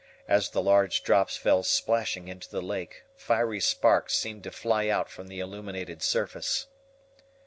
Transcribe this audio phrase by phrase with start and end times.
[0.27, 5.09] As the large drops fell splashing into the lake, fiery sparks seemed to fly out
[5.11, 6.65] from the illuminated surface.